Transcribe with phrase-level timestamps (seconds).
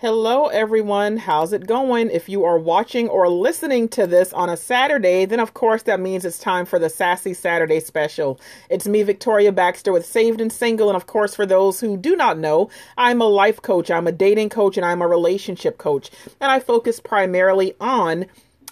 [0.00, 1.16] Hello, everyone.
[1.16, 2.08] How's it going?
[2.12, 5.98] If you are watching or listening to this on a Saturday, then of course that
[5.98, 8.38] means it's time for the Sassy Saturday special.
[8.70, 10.88] It's me, Victoria Baxter, with Saved and Single.
[10.88, 14.12] And of course, for those who do not know, I'm a life coach, I'm a
[14.12, 16.12] dating coach, and I'm a relationship coach.
[16.40, 18.26] And I focus primarily on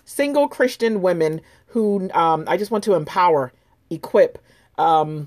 [0.04, 3.52] single Christian women who um, I just want to empower,
[3.90, 4.38] equip,
[4.79, 5.27] um,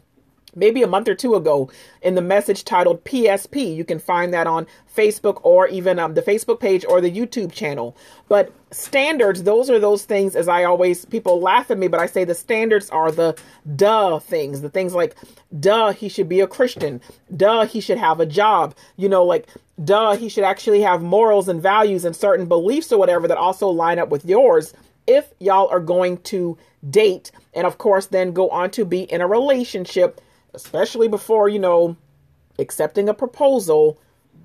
[0.54, 1.70] maybe a month or two ago
[2.02, 3.74] in the message titled PSP.
[3.74, 7.52] You can find that on Facebook or even um, the Facebook page or the YouTube
[7.52, 7.96] channel.
[8.28, 12.06] But standards, those are those things, as I always, people laugh at me, but I
[12.06, 13.36] say the standards are the
[13.76, 15.16] duh things, the things like,
[15.58, 17.00] duh, he should be a Christian,
[17.36, 19.48] duh, he should have a job, you know, like,
[19.82, 23.68] duh, he should actually have morals and values and certain beliefs or whatever that also
[23.68, 24.74] line up with yours
[25.06, 26.56] if y'all are going to
[26.88, 30.20] date and of course then go on to be in a relationship
[30.54, 31.96] especially before, you know,
[32.58, 33.98] accepting a proposal,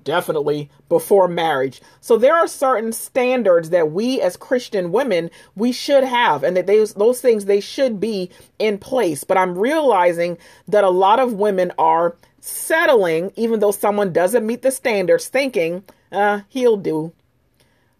[0.04, 1.80] definitely before marriage.
[2.00, 6.66] So there are certain standards that we as Christian women we should have and that
[6.66, 9.24] those those things they should be in place.
[9.24, 14.62] But I'm realizing that a lot of women are settling even though someone doesn't meet
[14.62, 17.12] the standards thinking, uh, he'll do.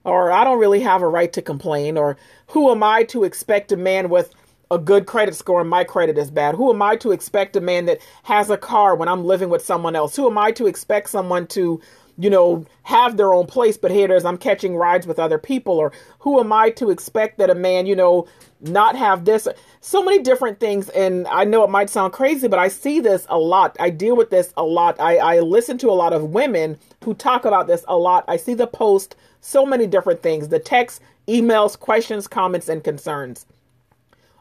[0.03, 2.17] Or I don't really have a right to complain or
[2.49, 4.35] who am I to expect a man with
[4.71, 6.55] a good credit score and my credit is bad?
[6.55, 9.65] Who am I to expect a man that has a car when I'm living with
[9.65, 10.15] someone else?
[10.15, 11.81] Who am I to expect someone to,
[12.17, 15.39] you know, have their own place, but here it is, I'm catching rides with other
[15.39, 15.75] people?
[15.75, 18.29] Or who am I to expect that a man, you know,
[18.61, 19.49] not have this?
[19.81, 20.89] So many different things.
[20.91, 23.77] And I know it might sound crazy, but I see this a lot.
[23.81, 25.01] I deal with this a lot.
[25.01, 28.25] I, I listen to a lot of women who talk about this a lot.
[28.29, 33.47] I see the post, so many different things the text, emails, questions, comments, and concerns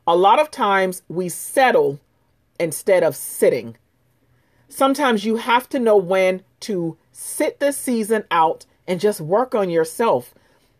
[0.09, 1.99] a lot of times we settle
[2.59, 3.77] instead of sitting.
[4.67, 9.69] Sometimes you have to know when to sit the season out and just work on
[9.69, 10.33] yourself.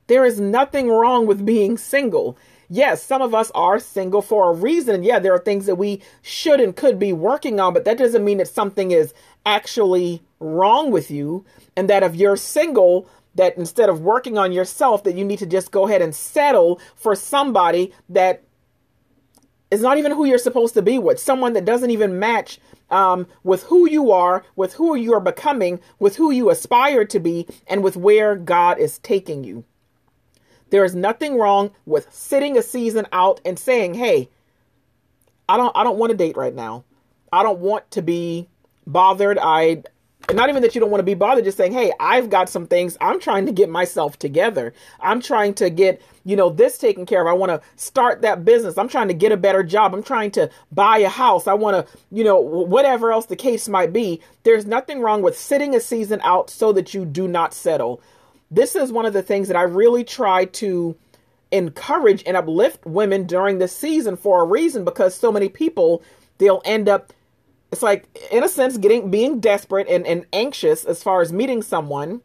[0.07, 2.39] There is nothing wrong with being single.
[2.69, 5.03] Yes, some of us are single for a reason.
[5.03, 8.25] Yeah, there are things that we should and could be working on, but that doesn't
[8.25, 9.13] mean that something is
[9.45, 11.45] actually wrong with you.
[11.75, 15.45] And that if you're single, that instead of working on yourself, that you need to
[15.45, 18.41] just go ahead and settle for somebody that
[19.71, 21.19] is not even who you're supposed to be with.
[21.19, 22.59] Someone that doesn't even match
[22.89, 27.19] um, with who you are, with who you are becoming, with who you aspire to
[27.19, 29.63] be, and with where God is taking you.
[30.71, 34.29] There is nothing wrong with sitting a season out and saying, "Hey,
[35.47, 36.83] I don't I don't want to date right now.
[37.31, 38.47] I don't want to be
[38.85, 39.37] bothered.
[39.39, 39.83] I
[40.33, 42.67] not even that you don't want to be bothered, just saying, hey, I've got some
[42.67, 42.97] things.
[43.01, 44.73] I'm trying to get myself together.
[44.99, 47.27] I'm trying to get, you know, this taken care of.
[47.27, 48.77] I want to start that business.
[48.77, 49.93] I'm trying to get a better job.
[49.93, 51.47] I'm trying to buy a house.
[51.47, 54.21] I want to, you know, whatever else the case might be.
[54.43, 58.01] There's nothing wrong with sitting a season out so that you do not settle.
[58.51, 60.95] This is one of the things that I really try to
[61.51, 66.03] encourage and uplift women during this season for a reason because so many people
[66.37, 67.11] they'll end up
[67.71, 71.61] it's like in a sense getting being desperate and, and anxious as far as meeting
[71.61, 72.21] someone.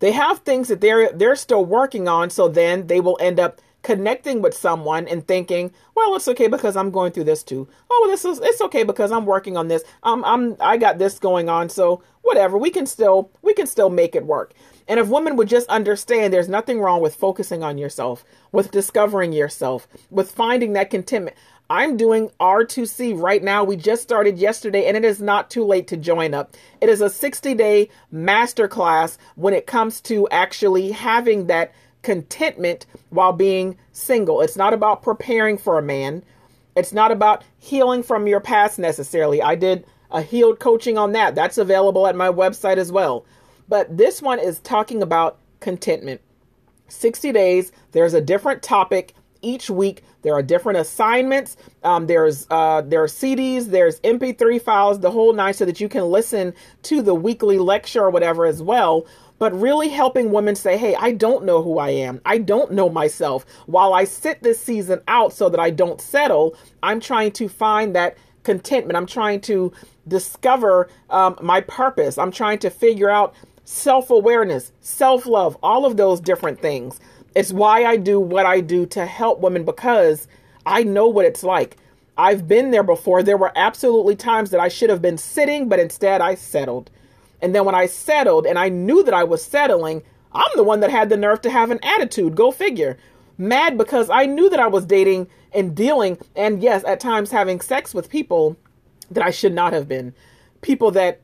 [0.00, 3.60] They have things that they're they're still working on so then they will end up
[3.82, 7.68] connecting with someone and thinking well it's okay because i'm going through this too.
[7.90, 9.84] Oh this is it's okay because i'm working on this.
[10.02, 12.56] I'm i'm i got this going on so whatever.
[12.56, 14.54] We can still we can still make it work.
[14.86, 19.32] And if women would just understand there's nothing wrong with focusing on yourself with discovering
[19.32, 21.36] yourself with finding that contentment
[21.70, 23.64] I'm doing R2C right now.
[23.64, 26.54] We just started yesterday and it is not too late to join up.
[26.80, 31.72] It is a 60 day masterclass when it comes to actually having that
[32.02, 34.42] contentment while being single.
[34.42, 36.22] It's not about preparing for a man.
[36.76, 39.40] It's not about healing from your past necessarily.
[39.40, 41.34] I did a healed coaching on that.
[41.34, 43.24] That's available at my website as well.
[43.68, 46.20] But this one is talking about contentment.
[46.88, 47.72] 60 days.
[47.92, 49.14] There's a different topic
[49.44, 50.02] each week.
[50.22, 51.56] There are different assignments.
[51.84, 53.66] Um, there's uh, there are CDs.
[53.66, 56.54] There's MP3 files, the whole nine, so that you can listen
[56.84, 59.06] to the weekly lecture or whatever as well.
[59.38, 62.20] But really helping women say, "Hey, I don't know who I am.
[62.24, 66.56] I don't know myself." While I sit this season out so that I don't settle,
[66.82, 68.96] I'm trying to find that contentment.
[68.96, 69.72] I'm trying to
[70.06, 72.18] discover um, my purpose.
[72.18, 77.00] I'm trying to figure out self awareness, self love, all of those different things.
[77.34, 80.28] It's why I do what I do to help women because
[80.64, 81.76] I know what it's like.
[82.16, 83.22] I've been there before.
[83.22, 86.90] There were absolutely times that I should have been sitting, but instead I settled.
[87.42, 90.02] And then when I settled and I knew that I was settling,
[90.32, 92.36] I'm the one that had the nerve to have an attitude.
[92.36, 92.96] Go figure.
[93.36, 97.60] Mad because I knew that I was dating and dealing, and yes, at times having
[97.60, 98.56] sex with people
[99.10, 100.14] that I should not have been.
[100.62, 101.20] People that,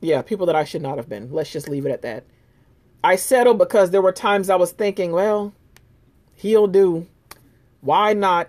[0.00, 1.30] yeah, people that I should not have been.
[1.30, 2.24] Let's just leave it at that.
[3.02, 5.54] I settled because there were times I was thinking, well,
[6.34, 7.06] he'll do.
[7.80, 8.48] Why not?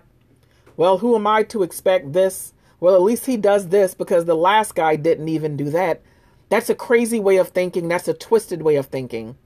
[0.76, 2.52] Well, who am I to expect this?
[2.80, 6.02] Well, at least he does this because the last guy didn't even do that.
[6.48, 7.88] That's a crazy way of thinking.
[7.88, 9.36] That's a twisted way of thinking.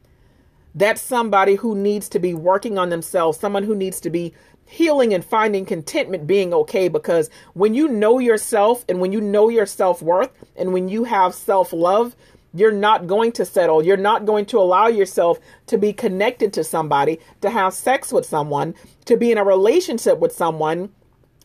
[0.74, 4.32] That's somebody who needs to be working on themselves, someone who needs to be
[4.66, 9.48] healing and finding contentment being okay because when you know yourself and when you know
[9.48, 12.16] your self-worth and when you have self-love
[12.54, 13.84] you're not going to settle.
[13.84, 18.24] You're not going to allow yourself to be connected to somebody, to have sex with
[18.24, 18.74] someone,
[19.06, 20.90] to be in a relationship with someone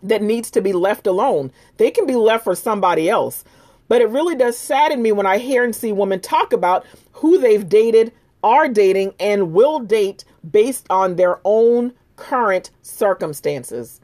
[0.04, 1.52] that needs to be left alone.
[1.78, 3.44] They can be left for somebody else.
[3.88, 7.40] But it really does sadden me when I hear and see women talk about who
[7.40, 8.14] they've dated,
[8.44, 14.00] are dating, and will date based on their own current circumstances.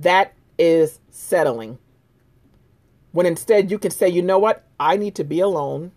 [0.00, 1.78] That is settling.
[3.12, 4.66] When instead you can say, you know what?
[4.80, 5.92] I need to be alone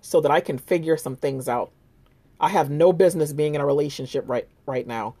[0.00, 1.70] so that I can figure some things out.
[2.40, 5.14] I have no business being in a relationship right right now.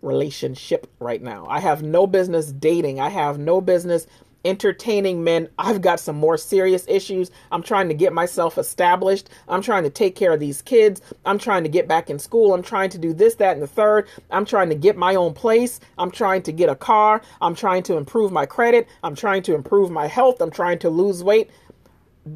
[0.00, 1.46] Relationship right now.
[1.48, 3.00] I have no business dating.
[3.00, 4.06] I have no business
[4.44, 5.48] entertaining men.
[5.58, 7.30] I've got some more serious issues.
[7.50, 9.30] I'm trying to get myself established.
[9.48, 11.00] I'm trying to take care of these kids.
[11.24, 12.52] I'm trying to get back in school.
[12.52, 14.06] I'm trying to do this, that, and the third.
[14.30, 15.80] I'm trying to get my own place.
[15.98, 17.22] I'm trying to get a car.
[17.40, 18.86] I'm trying to improve my credit.
[19.02, 20.40] I'm trying to improve my health.
[20.40, 21.50] I'm trying to lose weight.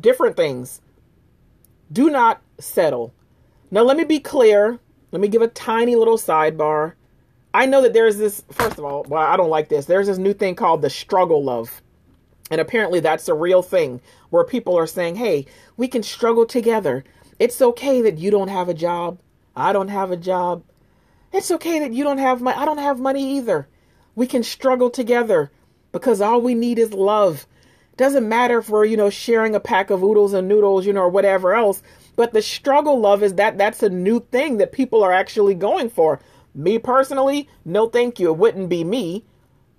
[0.01, 0.81] Different things.
[1.93, 3.15] Do not settle.
[3.71, 4.79] Now, let me be clear.
[5.11, 6.95] Let me give a tiny little sidebar.
[7.55, 9.87] I know that there's this, first of all, well, I don't like this.
[9.87, 11.83] There's this new thing called the struggle love.
[12.51, 14.01] And apparently that's a real thing
[14.31, 15.47] where people are saying, hey,
[15.77, 17.05] we can struggle together.
[17.39, 19.19] It's okay that you don't have a job.
[19.57, 20.63] I don't have a job.
[21.33, 22.57] It's okay that you don't have money.
[22.59, 23.69] I don't have money either.
[24.15, 25.51] We can struggle together
[25.93, 27.47] because all we need is love.
[27.99, 31.09] Doesn't matter we're, you know, sharing a pack of oodles and noodles, you know, or
[31.09, 31.83] whatever else.
[32.15, 35.91] But the struggle love is that that's a new thing that people are actually going
[35.91, 36.21] for.
[36.55, 38.29] Me personally, no thank you.
[38.31, 39.25] It wouldn't be me.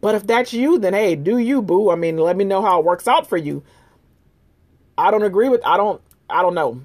[0.02, 1.90] But if that's you, then hey, do you, boo.
[1.90, 3.64] I mean, let me know how it works out for you.
[4.98, 6.82] I don't agree with I don't I don't know.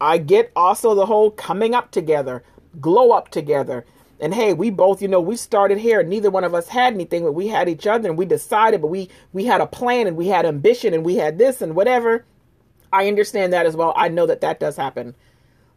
[0.00, 2.44] I get also the whole coming up together,
[2.80, 3.84] glow up together.
[4.22, 6.04] And hey, we both, you know, we started here.
[6.04, 8.86] Neither one of us had anything, but we had each other and we decided, but
[8.86, 12.24] we we had a plan and we had ambition and we had this and whatever.
[12.92, 13.92] I understand that as well.
[13.96, 15.16] I know that that does happen.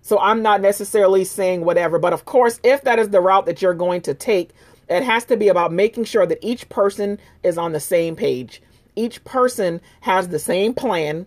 [0.04, 3.64] So I'm not necessarily saying whatever, but of course, if that is the route that
[3.64, 4.52] you're going to take,
[4.88, 8.62] it has to be about making sure that each person is on the same page.
[8.96, 11.26] Each person has the same plan,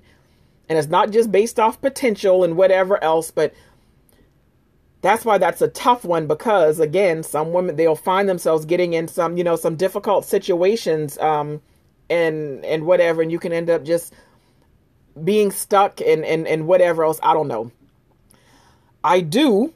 [0.68, 3.52] and it's not just based off potential and whatever else, but
[5.08, 9.08] that's why that's a tough one because again some women they'll find themselves getting in
[9.08, 11.60] some you know some difficult situations um
[12.10, 14.12] and and whatever and you can end up just
[15.24, 17.18] being stuck and and and whatever else.
[17.22, 17.70] I don't know.
[19.02, 19.72] I do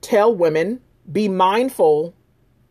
[0.00, 2.14] tell women be mindful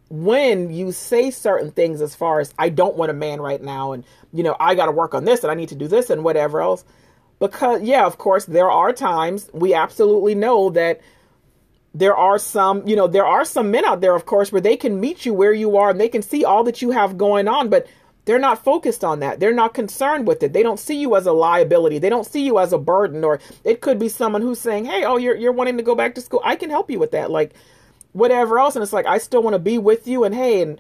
[0.10, 3.92] when you say certain things as far as i don't want a man right now
[3.92, 6.10] and you know i got to work on this and i need to do this
[6.10, 6.86] and whatever else.
[7.40, 11.02] Because yeah of course there are times we absolutely know that
[11.98, 14.78] there are some, you know, there are some men out there, of course, where they
[14.78, 17.48] can meet you where you are and they can see all that you have going
[17.48, 17.88] on, but
[18.26, 19.40] they're not focused on that.
[19.40, 20.54] They're not concerned with it.
[20.54, 21.98] They don't see you as a liability.
[21.98, 23.24] They don't see you as a burden.
[23.24, 26.14] Or it could be someone who's saying, Hey, oh, you're, you're wanting to go back
[26.16, 26.42] to school.
[26.44, 27.32] I can help you with that.
[27.32, 27.54] Like
[28.12, 28.76] whatever else.
[28.76, 30.24] And it's like, I still want to be with you.
[30.24, 30.80] And Hey, and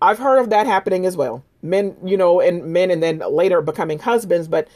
[0.00, 1.44] I've heard of that happening as well.
[1.62, 4.68] Men, you know, and men and then later becoming husbands, but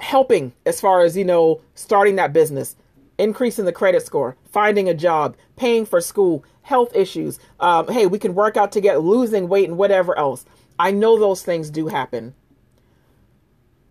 [0.00, 2.76] helping as far as, you know, starting that business,
[3.18, 7.38] increasing the credit score, finding a job, paying for school, health issues.
[7.60, 10.44] Um, hey, we can work out to get losing weight and whatever else.
[10.78, 12.34] I know those things do happen.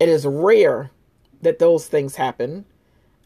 [0.00, 0.90] It is rare
[1.42, 2.64] that those things happen.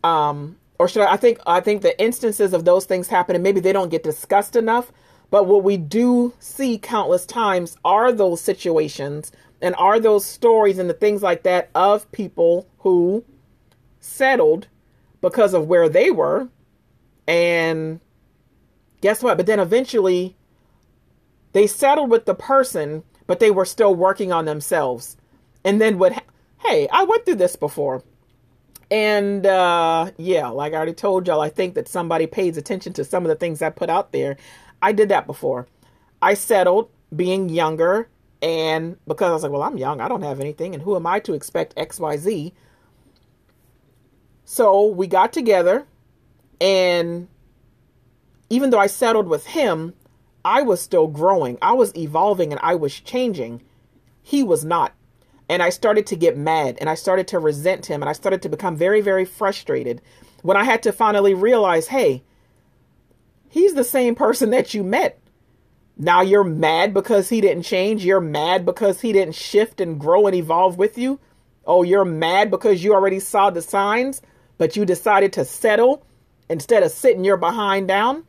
[0.03, 3.43] Um, or should I, I think I think the instances of those things happen and
[3.43, 4.93] maybe they don't get discussed enough.
[5.31, 9.33] But what we do see countless times are those situations
[9.63, 13.25] and are those stories and the things like that of people who
[14.01, 14.67] settled
[15.23, 16.49] because of where they were.
[17.27, 18.01] And
[19.01, 19.39] guess what?
[19.39, 20.37] But then eventually
[21.53, 25.17] they settled with the person, but they were still working on themselves.
[25.65, 26.23] And then what?
[26.59, 28.03] Hey, I went through this before.
[28.91, 33.05] And uh, yeah, like I already told y'all, I think that somebody pays attention to
[33.05, 34.37] some of the things I put out there.
[34.83, 35.67] I did that before.
[36.21, 38.09] I settled being younger,
[38.43, 41.07] and because I was like, well, I'm young, I don't have anything, and who am
[41.07, 42.53] I to expect XYZ?
[44.45, 45.87] So we got together,
[46.61, 47.29] and
[48.51, 49.95] even though I settled with him,
[50.45, 51.59] I was still growing.
[51.63, 53.63] I was evolving and I was changing.
[54.23, 54.93] He was not.
[55.49, 58.43] And I started to get mad and I started to resent him and I started
[58.43, 60.01] to become very, very frustrated
[60.43, 62.23] when I had to finally realize hey,
[63.49, 65.19] he's the same person that you met.
[65.97, 68.05] Now you're mad because he didn't change.
[68.05, 71.21] You're mad because he didn't shift and grow and evolve with you.
[71.65, 74.21] Oh, you're mad because you already saw the signs,
[74.63, 76.07] but you decided to settle
[76.49, 78.23] instead of sitting your behind down.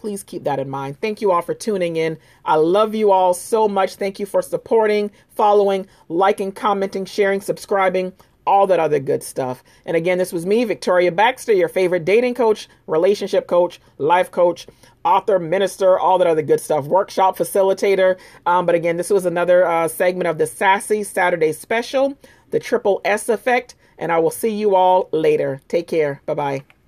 [0.00, 0.98] Please keep that in mind.
[1.02, 2.16] Thank you all for tuning in.
[2.46, 3.96] I love you all so much.
[3.96, 8.14] Thank you for supporting, following, liking, commenting, sharing, subscribing
[8.46, 9.62] all that other good stuff.
[9.84, 14.66] And again, this was me, Victoria Baxter, your favorite dating coach, relationship coach, life coach,
[15.04, 18.18] author, minister, all that other good stuff, workshop facilitator.
[18.46, 22.16] Um, but again, this was another uh, segment of the Sassy Saturday special,
[22.52, 23.74] the Triple S Effect.
[23.98, 25.60] And I will see you all later.
[25.68, 26.22] Take care.
[26.24, 26.79] Bye bye.